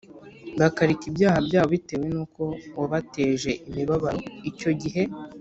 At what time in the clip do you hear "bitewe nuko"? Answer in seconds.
1.75-2.43